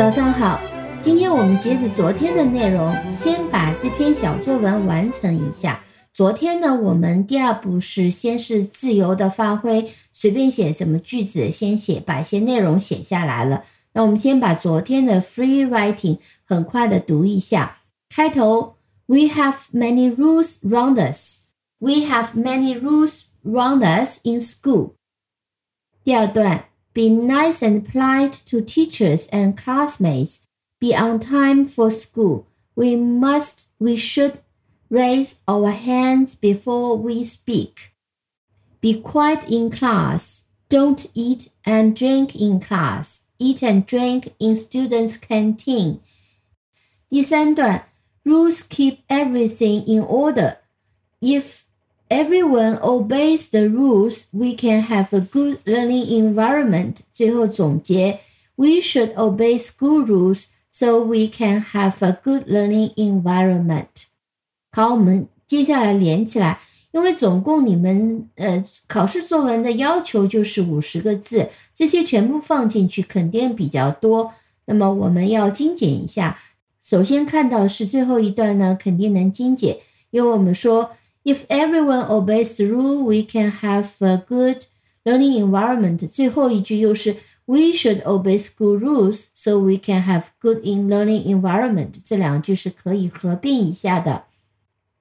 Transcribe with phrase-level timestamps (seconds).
[0.00, 0.58] 早上好，
[1.02, 5.84] 今天我们接着昨天的内容，先把这篇小作文完成一下。
[6.10, 13.62] 昨天呢，我们第二步是先是自由的发挥，随便写什么句子，先写把一些内容写下来了。
[13.92, 17.80] 那我们先把昨天的 free writing 很快的读一下。
[18.08, 21.40] 开头，We have many rules round us.
[21.78, 24.92] We have many rules round us in school.
[26.02, 30.41] 第二段 ，Be nice and polite to teachers and classmates.
[30.79, 32.47] Be on time for school.
[32.75, 34.39] We must, we should
[34.89, 37.93] raise our hands before we speak.
[38.81, 40.45] Be quiet in class.
[40.69, 43.27] Don't eat and drink in class.
[43.39, 46.01] Eat and drink in students' canteen.
[47.09, 47.85] 第三段
[48.25, 50.57] Rules keep everything in order.
[51.21, 51.65] If
[52.10, 56.96] everyone obeys the rules, we can have a good learning environment.
[57.12, 58.18] 最后总结
[58.56, 64.08] ，We should obey school rules so we can have a good learning environment.
[64.72, 66.60] 好，我们接下来连起来，
[66.92, 74.32] 因为总共你们呃考试作文的要求就是五十个字，这些全部放进去肯定比较多。
[74.66, 76.38] 那么我们要精简一下。
[76.82, 79.76] 首先看到是最后一段呢，肯定能精简，
[80.10, 80.90] 因为我们说
[81.23, 84.63] ，If everyone obeys the rule, we can have a good
[85.03, 86.07] learning environment。
[86.07, 91.93] 最后一句又是 We should obey school rules so we can have good in learning environment。
[92.03, 94.23] 这两句是可以合并一下的。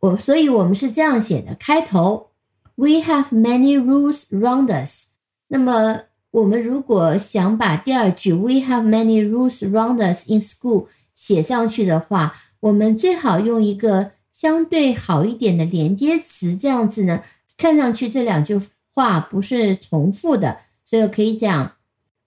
[0.01, 2.31] 我所以我们是这样写的：开头，
[2.75, 5.07] We have many rules round us。
[5.49, 10.89] 那么我们如果想把第二句 We have many rules round us in school。
[11.15, 17.22] 写上去的话，我们最好用一个 相对好一点的连接词，这样子呢，
[17.58, 18.58] 看上去这两句
[18.94, 21.74] 话不是重复的，所以可以讲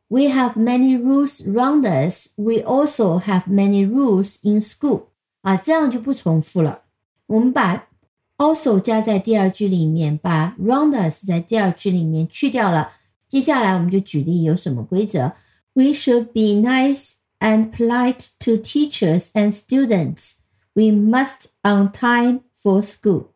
[0.09, 2.29] ：We have many rules around us.
[2.37, 5.05] We also have many rules in school.
[5.41, 6.83] 啊，这样就不重复了。
[7.29, 7.89] 我们把
[8.37, 12.93] also 加在第二句里面，把 round us 在第二句里面去掉了。
[13.27, 15.33] 接下来我们就举例有什么规则
[15.73, 17.23] ：We should be nice.
[17.43, 20.35] and polite to teachers and students.
[20.76, 23.34] We must on time for school.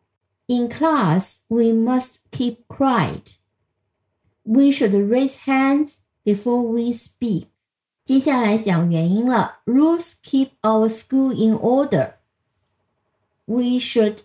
[0.48, 3.38] In class, we must keep quiet.
[4.44, 7.46] We should raise hands before we speak.
[8.04, 9.60] 接下来讲原因了。
[9.64, 12.14] Rules keep our school in order.
[13.46, 14.22] We should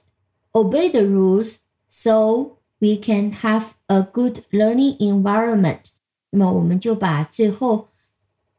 [0.54, 5.92] obey the rules so we can have a good learning environment.
[6.32, 7.90] 那么我们就把最后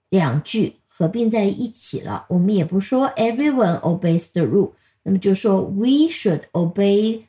[0.09, 2.27] 两句 合并在一起了。
[2.29, 4.73] 我们也不说 everyone obeys the rule，
[5.03, 7.23] 那么就说 we should obey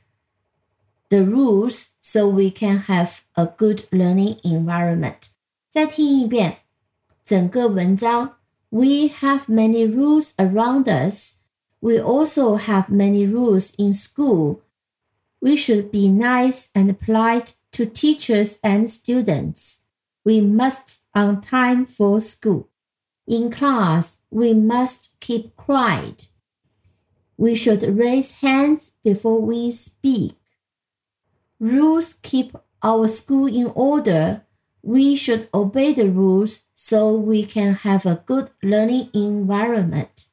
[1.10, 5.30] the rules so we can have a good learning environment。
[5.70, 6.58] 再听一遍
[7.24, 8.36] 整个文章。
[8.72, 11.38] We have many rules around us.
[11.80, 14.60] We also have many rules in school.
[15.40, 19.78] We should be nice and polite to teachers and students.
[20.24, 22.68] We must on time for school.
[23.28, 26.30] In class, we must keep quiet.
[27.38, 30.34] We should raise hands before we speak.
[31.60, 34.42] Rules keep our school in order.
[34.82, 40.28] We should obey the rules so we can have a good learning environment.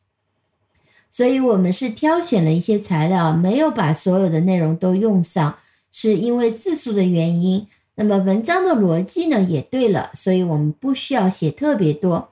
[1.10, 5.58] 所以，我们是挑选了一些材料，没有把所有的内容都用上，
[5.90, 7.66] 是因为字数的原因。
[7.94, 12.29] 那么，文章的逻辑呢也对了，所以我们不需要写特别多。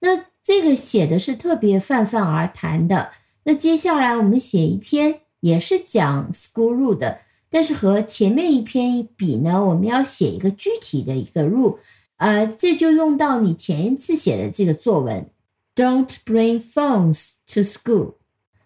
[0.00, 3.10] 那这个写的是特别泛泛而谈的。
[3.44, 11.78] 那接下来我们写一篇也是讲 school rule 的，但是和前面一篇一比呢，我们要写一个具体的一个 rule。
[12.16, 15.26] 呃，这就用到你前一次写的这个作文
[15.74, 18.14] ，Don't bring phones to school。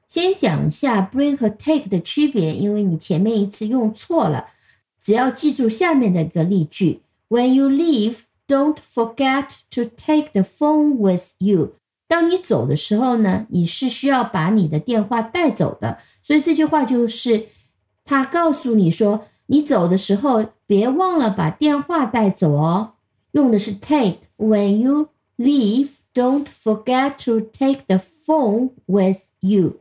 [0.09, 4.47] 先讲一下 bring 和 take 的区别，因为你前面一次用错了。
[5.01, 8.17] 只要记住下面的一个例句：When you leave。
[8.47, 11.77] Don't forget to take the phone with you。
[12.07, 15.99] 当你走的时候呢，你是需要把你的电话带走的。
[16.23, 17.47] 所以这句话就是
[18.05, 22.93] 他告诉你说，你走的时候别忘了把电话带走哦。
[23.33, 24.19] 用的是 take。
[24.37, 25.09] When you
[25.39, 29.81] leave, don't forget to take the phone with you。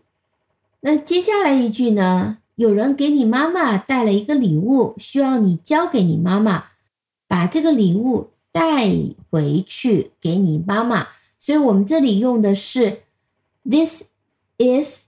[0.81, 2.39] 那接下来一句呢？
[2.56, 6.65] 有人给你妈妈带了一个礼物，需要你交给你妈妈，
[7.27, 8.30] 把这个礼物。
[8.53, 8.88] 带
[9.29, 11.07] 回去给你妈妈，
[11.38, 13.01] 所以我们这里用的是
[13.69, 14.11] This
[14.57, 15.07] is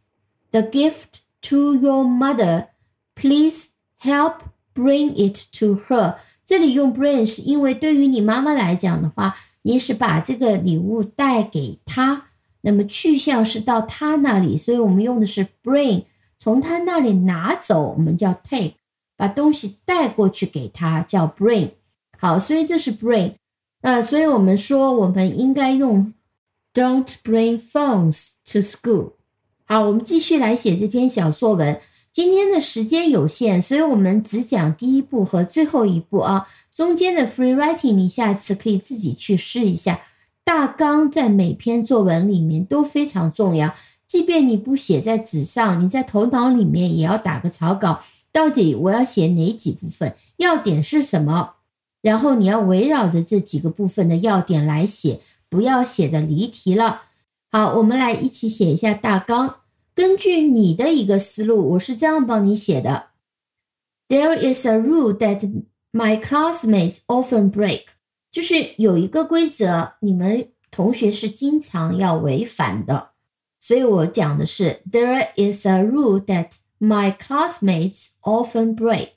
[0.52, 2.70] the gift to your mother.
[3.14, 3.70] Please
[4.02, 4.40] help
[4.74, 6.16] bring it to her.
[6.46, 12.24] 这里用 bring 是因为对于你妈妈来讲的话，你是把这个礼物带给她，
[12.62, 16.06] 那么去向是到他那里，所以我们用的是 bring，
[16.38, 18.74] 从他那里拿走，我们叫 take，
[19.16, 21.72] 把东西带过去给他叫 bring。
[22.18, 23.34] 好，所以这是 bring。
[23.82, 26.14] 呃，所以我们说我们应该用
[26.74, 29.12] don't bring phones to school。
[29.66, 31.80] 好，我们继续来写这篇小作文。
[32.12, 36.48] 今天的时间有限，所以我们只讲第一步和最后一步啊。
[36.74, 40.02] 中间的 free writing，你下次可以自己去试一下。
[40.44, 43.74] 大纲在每篇作文里面都非常重要，
[44.08, 48.00] 即便你不写在纸上，你在头脑里面也要打个草稿。
[48.32, 50.16] 到底我要写哪几部分？
[50.38, 51.56] 要点是什么？
[52.06, 57.02] 然后你要围绕着这几个部分的要点来写，不要写的离题了。
[57.52, 59.62] 好，我们来一起写一下大纲。
[59.96, 63.08] 根据你的一个思路，我是这样帮你写的
[64.08, 67.86] ：There is a rule that my classmates often break.
[68.32, 73.14] 就是有一个规则，你们同学是经常要违反的，
[73.60, 79.10] 所以我讲的是 There is a rule that my classmates often break。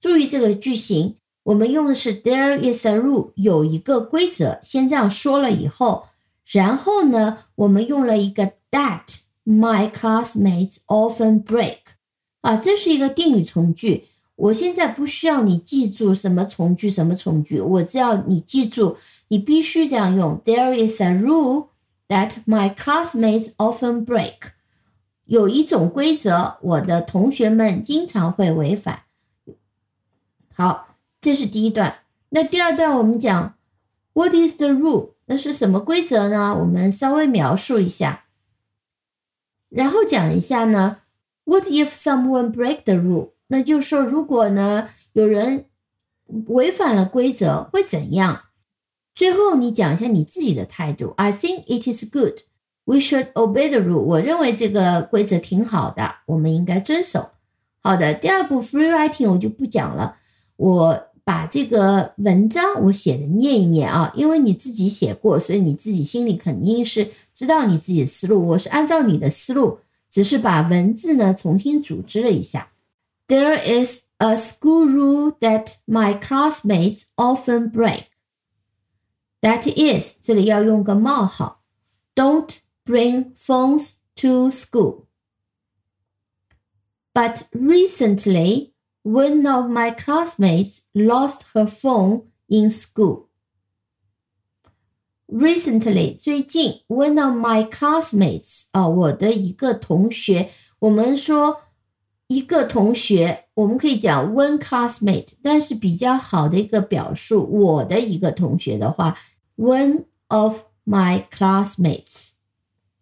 [0.00, 1.16] 注意这个句型，
[1.48, 4.58] 我们用的是 There is a rule，有一个规则。
[4.62, 6.08] 先这样说了以后，
[6.44, 11.78] 然后呢，我们用了一个 that my classmates often break。
[12.42, 14.08] 啊，这是一个定语从句。
[14.36, 18.98] 我现在不需要你记住什么从句什么从句，我只要你记住，
[19.28, 20.38] 你必须这样用。
[20.44, 21.68] There is a rule
[22.08, 24.34] that my classmates often break。
[25.24, 29.00] 有一种规则，我的同学们经常会违反。
[30.54, 30.96] 好，
[31.28, 31.98] 这是第一段。
[32.30, 33.54] 那第二段我们讲
[34.14, 35.10] What is the rule？
[35.26, 36.56] 那是什么规则呢？
[36.58, 38.24] 我们稍微描述一下，
[39.68, 41.02] 然后讲一下呢。
[41.44, 43.32] What if someone break the rule？
[43.48, 45.66] 那就是说，如果呢有人
[46.46, 48.44] 违反了规则，会怎样？
[49.14, 51.12] 最后你讲一下你自己的态度。
[51.18, 52.38] I think it is good.
[52.86, 54.00] We should obey the rule.
[54.00, 57.32] 我认为这个规则挺好的，我们应该遵守。
[57.80, 60.16] 好的，第二步 free writing 我就不讲了，
[60.56, 68.46] 我把这个文章我写的念一念啊，因为你自己写过，所以你自己心里肯定是知道你自己的思路。
[68.46, 72.72] 我是按照你的思路，只是把文字呢重新组织了一下。
[73.26, 78.04] There is a school rule that my classmates often break.
[79.42, 81.60] That is，这里要用个冒号
[82.14, 85.02] ，Don't bring phones to school.
[87.12, 88.70] But recently,
[89.03, 93.27] one of my classmates lost her phone in school.
[95.27, 101.61] Recently，最近，one of my classmates 啊，我的一个同学，我们说。
[102.27, 109.15] 一个同学，我们可以讲 one classmate，但是比较好的一个表述，我的一个同学的话，
[109.55, 112.31] one of my classmates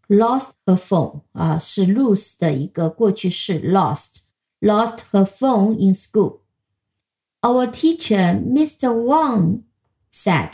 [0.09, 3.61] lost her phone 啊，是 lose 的一个过去式
[4.65, 8.91] lost，lost her phone in school。Our teacher, Mr.
[8.91, 9.63] Wang,
[10.13, 10.51] said，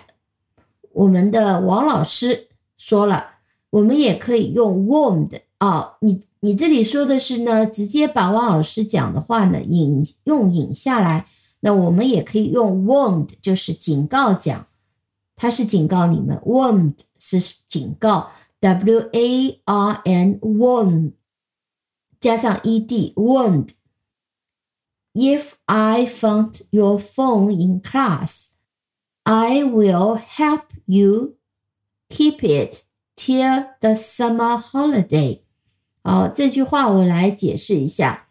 [0.94, 3.26] 我们的王老师说了，
[3.70, 6.22] 我们也可以用 warned 啊，你。
[6.42, 11.26] 你这里说的是呢，直接把王老师讲的话呢引用引下来，
[11.62, 14.68] 那我们也可以用 warned，就是警告讲，
[15.36, 21.14] 他是警告你们，warned 是警告，w a r n warn
[22.20, 23.72] 加上 e d warned。
[25.15, 28.53] If I found your phone in class,
[29.25, 31.35] I will help you
[32.09, 35.43] keep it till the summer holiday.
[36.03, 38.29] 好，这句话我来解释一下，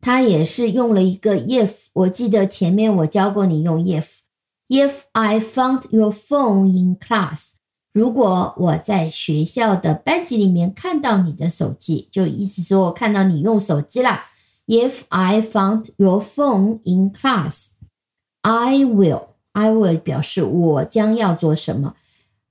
[0.00, 1.88] 它也是用了一个 if。
[1.92, 4.20] 我记得前面我教过你用 if。
[4.68, 7.54] If I found your phone in class，
[7.92, 14.22] 如果我在学校的班级里面看到你的手机，就意思说我看到你用手机了。
[14.65, 21.95] If I found your phone in class，I will，I will 表示我将要做什么，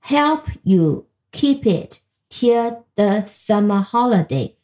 [0.01, 4.55] help you keep it。till the summer holiday，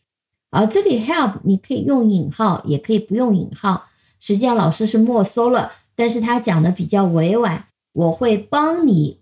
[0.50, 3.86] 啊，这里 help 你可以用引号，也可以不用引号。
[4.20, 9.22] 实际上老师是没收了，但是他讲的比较委婉，我会帮你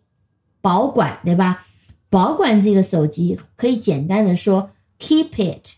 [0.59, 1.65] 保管，对吧？
[2.09, 5.75] 保管这个手机可以简单的说 keep it。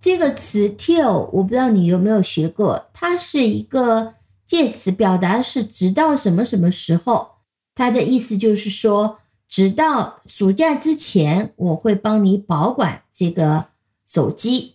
[0.00, 4.14] 这个词 till 我不知道你有没有学过，它是一个
[4.46, 7.30] 介词，表达是直到什么什么时候，
[7.74, 9.18] 它的意思就是说。
[9.50, 13.68] 直到暑假之前，我会帮你保管这个
[14.04, 14.74] 手机，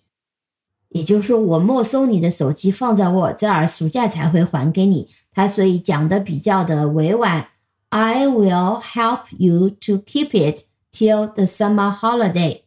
[0.90, 5.08] 也就是说，我没收你的手机放在我这儿，暑假才会还给你。
[5.32, 7.50] 他所以讲的比较的委婉
[7.90, 12.62] ，I will help you to keep it till the summer holiday。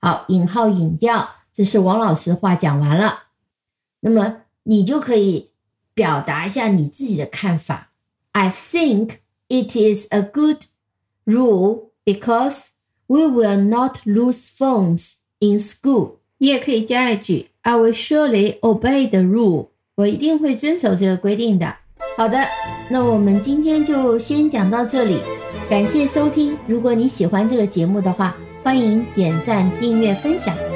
[0.00, 3.24] 好，引号引掉，这是王老师话讲完了。
[4.00, 5.50] 那么你就可以
[5.94, 7.90] 表达一下你自己的看法。
[8.32, 9.18] I think
[9.48, 10.64] it is a good
[11.24, 12.68] rule because
[13.06, 16.16] we will not lose phones in school。
[16.38, 19.68] 你也可以加一句：I will surely obey the rule。
[19.96, 21.76] 我一定会遵守这个规定的。
[22.16, 22.38] 好的，
[22.90, 25.18] 那我们今天就先讲到这里，
[25.68, 26.56] 感谢收听。
[26.66, 30.71] 如果你喜欢这个节目的话，欢迎点赞、订阅、分享。